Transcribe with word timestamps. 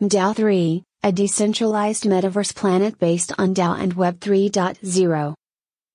DAO 0.00 0.32
3, 0.32 0.84
a 1.02 1.10
decentralized 1.10 2.04
metaverse 2.04 2.54
planet 2.54 3.00
based 3.00 3.32
on 3.36 3.52
DAO 3.52 3.76
and 3.76 3.94
Web 3.94 4.20
3.0. 4.20 5.34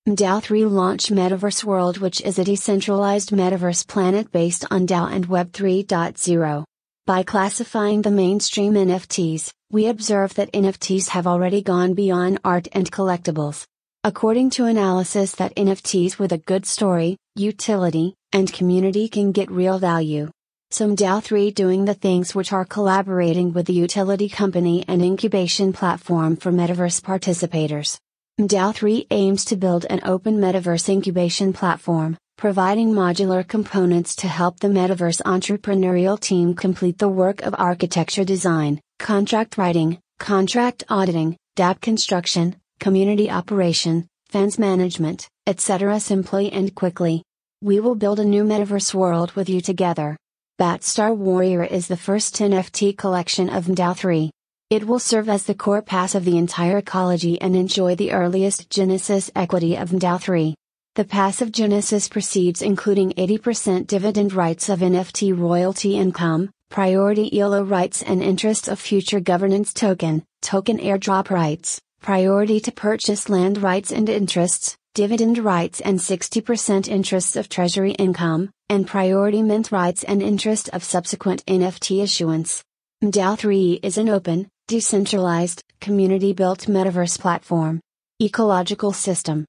DAO 0.09 0.43
3 0.43 0.65
launch 0.65 1.07
Metaverse 1.07 1.63
World, 1.63 1.99
which 1.99 2.19
is 2.19 2.37
a 2.37 2.43
decentralized 2.43 3.29
metaverse 3.29 3.87
planet 3.87 4.29
based 4.33 4.65
on 4.69 4.85
DAO 4.85 5.09
and 5.09 5.27
Web 5.27 5.53
3.0. 5.53 6.65
By 7.05 7.23
classifying 7.23 8.01
the 8.01 8.11
mainstream 8.11 8.73
NFTs, 8.73 9.53
we 9.71 9.87
observe 9.87 10.33
that 10.33 10.51
NFTs 10.51 11.07
have 11.07 11.25
already 11.25 11.61
gone 11.61 11.93
beyond 11.93 12.41
art 12.43 12.67
and 12.73 12.91
collectibles. 12.91 13.63
According 14.03 14.49
to 14.49 14.65
analysis 14.65 15.33
that 15.35 15.55
NFTs 15.55 16.19
with 16.19 16.33
a 16.33 16.39
good 16.39 16.65
story, 16.65 17.15
utility, 17.35 18.15
and 18.33 18.51
community 18.51 19.07
can 19.07 19.31
get 19.31 19.49
real 19.49 19.79
value. 19.79 20.29
Some 20.73 20.95
DAO 20.95 21.21
3 21.21 21.51
doing 21.51 21.85
the 21.85 21.93
things 21.93 22.33
which 22.33 22.51
are 22.51 22.65
collaborating 22.65 23.53
with 23.53 23.67
the 23.67 23.73
utility 23.73 24.27
company 24.27 24.83
and 24.87 25.03
incubation 25.03 25.71
platform 25.71 26.35
for 26.35 26.51
metaverse 26.51 26.99
participators. 26.99 27.99
DAO 28.41 28.73
3 28.73 29.05
aims 29.11 29.45
to 29.45 29.55
build 29.55 29.85
an 29.91 30.01
open 30.03 30.39
metaverse 30.39 30.89
incubation 30.89 31.53
platform, 31.53 32.17
providing 32.37 32.91
modular 32.91 33.47
components 33.47 34.15
to 34.15 34.27
help 34.27 34.61
the 34.61 34.67
metaverse 34.67 35.21
entrepreneurial 35.21 36.19
team 36.19 36.55
complete 36.55 36.97
the 36.97 37.07
work 37.07 37.43
of 37.43 37.53
architecture 37.59 38.25
design, 38.25 38.81
contract 38.97 39.59
writing, 39.59 39.99
contract 40.17 40.83
auditing, 40.89 41.37
dApp 41.55 41.81
construction, 41.81 42.55
community 42.79 43.29
operation, 43.29 44.07
fans 44.27 44.57
management, 44.57 45.29
etc. 45.45 45.99
simply 45.99 46.51
and 46.51 46.73
quickly. 46.73 47.21
We 47.61 47.79
will 47.79 47.93
build 47.93 48.19
a 48.19 48.25
new 48.25 48.43
metaverse 48.43 48.91
world 48.95 49.33
with 49.33 49.49
you 49.49 49.61
together. 49.61 50.17
Bat 50.63 50.85
Star 50.85 51.13
Warrior 51.13 51.65
is 51.65 51.89
the 51.89 51.97
first 51.97 52.35
NFT 52.35 52.97
collection 52.97 53.49
of 53.49 53.65
MDAO 53.65 53.97
3. 53.97 54.31
It 54.69 54.87
will 54.87 54.97
serve 54.97 55.27
as 55.27 55.43
the 55.43 55.53
core 55.53 55.81
pass 55.81 56.15
of 56.15 56.23
the 56.23 56.37
entire 56.37 56.77
ecology 56.77 57.35
and 57.41 57.53
enjoy 57.53 57.95
the 57.95 58.13
earliest 58.13 58.69
Genesis 58.69 59.29
equity 59.35 59.75
of 59.75 59.89
MDAO 59.89 60.21
3. 60.21 60.55
The 60.95 61.03
passive 61.03 61.51
Genesis 61.51 62.07
proceeds 62.07 62.61
including 62.61 63.11
80% 63.11 63.87
dividend 63.87 64.31
rights 64.31 64.69
of 64.69 64.79
NFT 64.79 65.37
royalty 65.37 65.97
income, 65.97 66.49
priority 66.69 67.27
ILO 67.37 67.63
rights 67.63 68.01
and 68.01 68.23
interests 68.23 68.69
of 68.69 68.79
future 68.79 69.19
governance 69.19 69.73
token, 69.73 70.23
token 70.41 70.77
airdrop 70.77 71.29
rights, 71.29 71.81
priority 72.01 72.61
to 72.61 72.71
purchase 72.71 73.27
land 73.27 73.61
rights 73.61 73.91
and 73.91 74.07
interests, 74.07 74.77
dividend 74.93 75.39
rights 75.39 75.81
and 75.81 75.97
60% 75.97 76.87
interests 76.87 77.35
of 77.35 77.49
treasury 77.49 77.93
income, 77.93 78.51
and 78.69 78.85
priority 78.85 79.41
mint 79.41 79.71
rights 79.71 80.03
and 80.03 80.21
interest 80.21 80.69
of 80.69 80.83
subsequent 80.83 81.43
NFT 81.47 82.03
issuance. 82.03 82.63
MDAO 83.03 83.37
3 83.37 83.79
is 83.81 83.97
an 83.97 84.07
open, 84.07 84.47
decentralized, 84.67 85.63
community 85.81 86.31
built 86.31 86.67
metaverse 86.67 87.19
platform. 87.19 87.81
Ecological 88.21 88.93
system. 88.93 89.45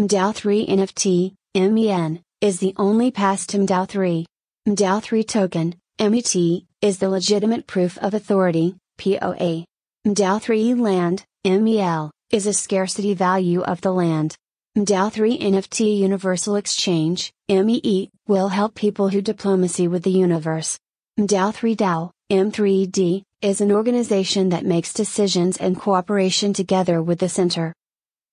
MDAO 0.00 0.34
3 0.34 0.66
NFT, 0.66 1.34
MEN, 1.54 2.22
is 2.40 2.58
the 2.58 2.72
only 2.78 3.10
pass 3.10 3.46
to 3.48 3.58
MDAO 3.58 3.86
3. 3.86 4.26
MDAO 4.66 5.02
3 5.02 5.24
token, 5.24 5.74
MET, 6.00 6.34
is 6.80 6.98
the 6.98 7.10
legitimate 7.10 7.66
proof 7.66 7.98
of 7.98 8.14
authority, 8.14 8.76
POA. 8.96 9.66
MDAO 10.06 10.40
3 10.40 10.74
land, 10.74 11.22
MEL, 11.44 12.10
is 12.30 12.46
a 12.46 12.54
scarcity 12.54 13.12
value 13.12 13.60
of 13.60 13.82
the 13.82 13.92
land. 13.92 14.36
MDAO 14.78 15.12
3 15.12 15.36
NFT 15.36 15.98
Universal 15.98 16.54
Exchange, 16.54 17.32
MEE, 17.48 18.08
will 18.28 18.46
help 18.46 18.76
people 18.76 19.08
who 19.08 19.20
diplomacy 19.20 19.88
with 19.88 20.04
the 20.04 20.12
universe. 20.12 20.78
MDAO 21.18 21.52
3 21.52 21.74
DAO, 21.74 22.12
M3D, 22.30 23.24
is 23.42 23.60
an 23.60 23.72
organization 23.72 24.50
that 24.50 24.64
makes 24.64 24.92
decisions 24.92 25.56
and 25.56 25.76
cooperation 25.76 26.52
together 26.52 27.02
with 27.02 27.18
the 27.18 27.28
center. 27.28 27.74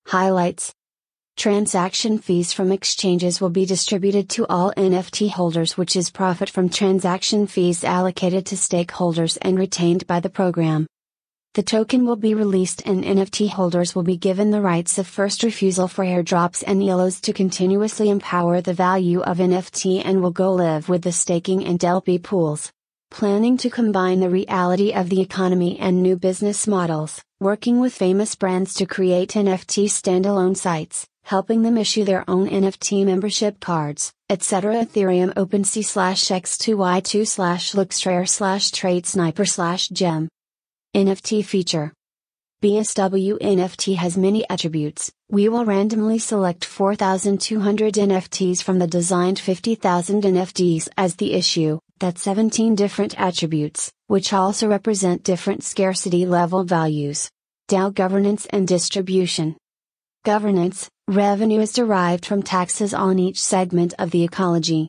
Highlights 0.05 0.71
Transaction 1.37 2.19
fees 2.19 2.53
from 2.53 2.71
exchanges 2.71 3.41
will 3.41 3.49
be 3.49 3.65
distributed 3.65 4.29
to 4.29 4.45
all 4.47 4.71
NFT 4.77 5.31
holders, 5.31 5.75
which 5.75 5.95
is 5.95 6.11
profit 6.11 6.51
from 6.51 6.69
transaction 6.69 7.47
fees 7.47 7.83
allocated 7.83 8.45
to 8.45 8.55
stakeholders 8.55 9.39
and 9.41 9.57
retained 9.57 10.05
by 10.05 10.19
the 10.19 10.29
program. 10.29 10.85
The 11.53 11.63
token 11.63 12.05
will 12.05 12.15
be 12.15 12.33
released 12.33 12.83
and 12.85 13.03
NFT 13.03 13.49
holders 13.49 13.95
will 13.95 14.03
be 14.03 14.17
given 14.17 14.51
the 14.51 14.61
rights 14.61 14.97
of 14.97 15.07
first 15.07 15.41
refusal 15.41 15.87
for 15.87 16.05
airdrops 16.05 16.63
and 16.67 16.83
YOLOs 16.83 17.19
to 17.21 17.33
continuously 17.33 18.09
empower 18.09 18.61
the 18.61 18.73
value 18.73 19.21
of 19.21 19.39
NFT 19.39 20.03
and 20.05 20.21
will 20.21 20.31
go 20.31 20.53
live 20.53 20.87
with 20.87 21.01
the 21.01 21.11
staking 21.11 21.65
and 21.65 21.83
LP 21.83 22.19
pools. 22.19 22.71
Planning 23.09 23.57
to 23.57 23.69
combine 23.69 24.19
the 24.19 24.29
reality 24.29 24.91
of 24.91 25.09
the 25.09 25.21
economy 25.21 25.79
and 25.79 26.03
new 26.03 26.17
business 26.17 26.67
models, 26.67 27.23
working 27.39 27.79
with 27.79 27.93
famous 27.93 28.35
brands 28.35 28.73
to 28.75 28.85
create 28.85 29.29
NFT 29.29 29.85
standalone 29.85 30.55
sites, 30.55 31.07
helping 31.23 31.63
them 31.63 31.77
issue 31.77 32.03
their 32.03 32.23
own 32.29 32.49
NFT 32.49 33.05
membership 33.05 33.59
cards, 33.59 34.11
etc. 34.29 34.85
Ethereum 34.85 35.33
OpenSea 35.33 35.83
slash 35.83 36.25
X2Y2 36.25 37.27
slash 37.27 37.71
LooksRare 37.71 38.27
slash 38.27 38.71
Trait 38.71 39.05
Sniper 39.05 39.45
slash 39.45 39.87
Gem. 39.87 40.27
NFT 40.97 41.45
feature. 41.45 41.93
BSW 42.63 43.37
NFT 43.37 43.97
has 43.97 44.17
many 44.17 44.49
attributes. 44.49 45.11
We 45.29 45.47
will 45.47 45.63
randomly 45.63 46.17
select 46.17 46.65
4,200 46.65 47.93
NFTs 47.93 48.63
from 48.63 48.79
the 48.79 48.87
designed 48.87 49.37
50,000 49.37 50.23
NFTs 50.23 50.89
as 50.97 51.15
the 51.15 51.33
issue, 51.33 51.77
that's 51.99 52.23
17 52.23 52.73
different 52.73 53.13
attributes, 53.21 53.91
which 54.07 54.33
also 54.33 54.67
represent 54.67 55.21
different 55.21 55.63
scarcity 55.63 56.25
level 56.25 56.63
values. 56.63 57.29
DAO 57.69 57.93
governance 57.93 58.47
and 58.47 58.67
distribution. 58.67 59.55
Governance 60.25 60.89
revenue 61.07 61.59
is 61.59 61.73
derived 61.73 62.25
from 62.25 62.41
taxes 62.41 62.95
on 62.95 63.19
each 63.19 63.39
segment 63.39 63.93
of 63.99 64.09
the 64.09 64.23
ecology. 64.23 64.87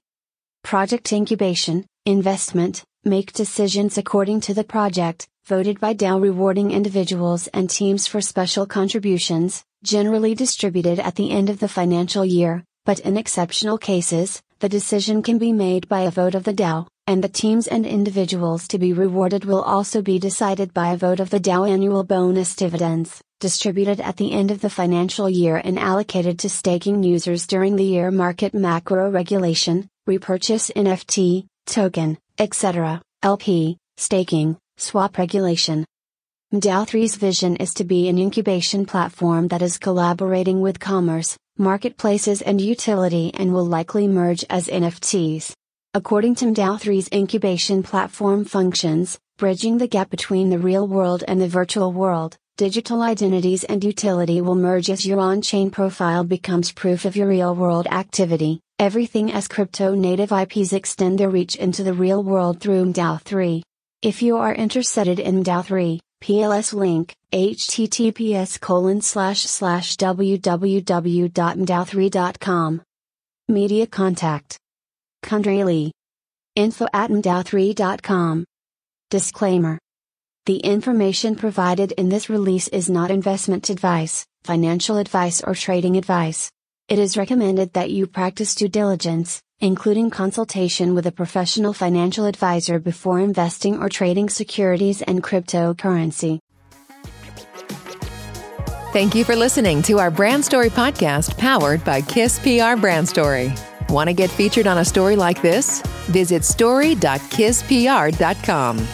Project 0.64 1.12
incubation, 1.12 1.84
investment, 2.06 2.82
make 3.04 3.34
decisions 3.34 3.98
according 3.98 4.40
to 4.40 4.54
the 4.54 4.64
project, 4.64 5.28
voted 5.48 5.80
by 5.80 5.94
DAO 5.94 6.20
rewarding 6.20 6.72
individuals 6.72 7.46
and 7.54 7.70
teams 7.70 8.06
for 8.06 8.20
special 8.20 8.66
contributions, 8.66 9.64
generally 9.82 10.34
distributed 10.34 11.00
at 11.00 11.14
the 11.14 11.30
end 11.30 11.48
of 11.48 11.58
the 11.58 11.68
financial 11.68 12.22
year, 12.22 12.62
but 12.84 13.00
in 13.00 13.16
exceptional 13.16 13.78
cases, 13.78 14.42
the 14.58 14.68
decision 14.68 15.22
can 15.22 15.38
be 15.38 15.50
made 15.50 15.88
by 15.88 16.00
a 16.00 16.10
vote 16.10 16.34
of 16.34 16.44
the 16.44 16.52
DAO, 16.52 16.86
and 17.06 17.24
the 17.24 17.30
teams 17.30 17.66
and 17.66 17.86
individuals 17.86 18.68
to 18.68 18.78
be 18.78 18.92
rewarded 18.92 19.46
will 19.46 19.62
also 19.62 20.02
be 20.02 20.18
decided 20.18 20.74
by 20.74 20.92
a 20.92 20.98
vote 20.98 21.18
of 21.18 21.30
the 21.30 21.40
DAO 21.40 21.66
annual 21.66 22.04
bonus 22.04 22.54
dividends, 22.54 23.22
distributed 23.40 24.02
at 24.02 24.18
the 24.18 24.32
end 24.32 24.50
of 24.50 24.60
the 24.60 24.68
financial 24.68 25.30
year 25.30 25.62
and 25.64 25.78
allocated 25.78 26.38
to 26.38 26.50
staking 26.50 27.02
users 27.02 27.46
during 27.46 27.74
the 27.74 27.84
year 27.84 28.10
market 28.10 28.52
macro 28.52 29.10
regulation, 29.10 29.88
repurchase 30.06 30.70
NFT, 30.76 31.46
token, 31.64 32.18
etc., 32.38 33.00
LP, 33.22 33.78
staking, 33.96 34.58
swap 34.78 35.18
regulation. 35.18 35.84
DAO 36.54 36.86
3's 36.88 37.16
vision 37.16 37.56
is 37.56 37.74
to 37.74 37.84
be 37.84 38.08
an 38.08 38.16
incubation 38.16 38.86
platform 38.86 39.48
that 39.48 39.60
is 39.60 39.76
collaborating 39.76 40.60
with 40.60 40.78
commerce, 40.78 41.36
marketplaces, 41.58 42.40
and 42.42 42.60
utility 42.60 43.32
and 43.34 43.52
will 43.52 43.66
likely 43.66 44.06
merge 44.06 44.44
as 44.48 44.68
NFTs. 44.68 45.52
According 45.94 46.36
to 46.36 46.46
DAO 46.46 46.80
3's 46.80 47.08
incubation 47.12 47.82
platform 47.82 48.44
functions, 48.44 49.18
bridging 49.36 49.78
the 49.78 49.88
gap 49.88 50.10
between 50.10 50.48
the 50.48 50.58
real 50.58 50.86
world 50.86 51.24
and 51.26 51.40
the 51.40 51.48
virtual 51.48 51.92
world, 51.92 52.36
digital 52.56 53.02
identities 53.02 53.64
and 53.64 53.82
utility 53.82 54.40
will 54.40 54.54
merge 54.54 54.90
as 54.90 55.04
your 55.04 55.18
on 55.18 55.42
chain 55.42 55.70
profile 55.70 56.22
becomes 56.22 56.70
proof 56.70 57.04
of 57.04 57.16
your 57.16 57.28
real 57.28 57.54
world 57.54 57.88
activity, 57.88 58.60
everything 58.78 59.32
as 59.32 59.48
crypto 59.48 59.94
native 59.94 60.30
IPs 60.30 60.72
extend 60.72 61.18
their 61.18 61.30
reach 61.30 61.56
into 61.56 61.82
the 61.82 61.92
real 61.92 62.22
world 62.22 62.60
through 62.60 62.92
DAO 62.92 63.20
3. 63.20 63.62
If 64.00 64.22
you 64.22 64.36
are 64.36 64.54
interested 64.54 65.18
in 65.18 65.42
DAO 65.42 65.64
3, 65.64 65.98
PLS 66.22 66.72
link, 66.72 67.16
https 67.32 68.60
colon 68.60 69.00
slash 69.00 69.40
slash 69.40 69.96
www.mdao3.com. 69.96 72.82
Media 73.48 73.88
contact. 73.88 74.56
Kundrili. 75.24 75.90
Info 76.54 76.86
at 76.92 77.10
mdao3.com. 77.10 78.44
Disclaimer 79.10 79.80
The 80.46 80.58
information 80.58 81.34
provided 81.34 81.90
in 81.92 82.08
this 82.08 82.30
release 82.30 82.68
is 82.68 82.88
not 82.88 83.10
investment 83.10 83.68
advice, 83.68 84.24
financial 84.44 84.98
advice, 84.98 85.42
or 85.42 85.56
trading 85.56 85.96
advice. 85.96 86.48
It 86.88 86.98
is 86.98 87.16
recommended 87.18 87.74
that 87.74 87.90
you 87.90 88.06
practice 88.06 88.54
due 88.54 88.68
diligence, 88.68 89.42
including 89.60 90.08
consultation 90.08 90.94
with 90.94 91.06
a 91.06 91.12
professional 91.12 91.74
financial 91.74 92.24
advisor 92.24 92.78
before 92.78 93.20
investing 93.20 93.82
or 93.82 93.90
trading 93.90 94.30
securities 94.30 95.02
and 95.02 95.22
cryptocurrency. 95.22 96.38
Thank 98.94 99.14
you 99.14 99.22
for 99.22 99.36
listening 99.36 99.82
to 99.82 99.98
our 99.98 100.10
Brand 100.10 100.46
Story 100.46 100.70
podcast 100.70 101.36
powered 101.36 101.84
by 101.84 102.00
Kiss 102.00 102.38
PR 102.38 102.80
Brand 102.80 103.06
Story. 103.06 103.52
Want 103.90 104.08
to 104.08 104.14
get 104.14 104.30
featured 104.30 104.66
on 104.66 104.78
a 104.78 104.84
story 104.84 105.14
like 105.14 105.42
this? 105.42 105.82
Visit 106.06 106.42
story.kisspr.com. 106.42 108.88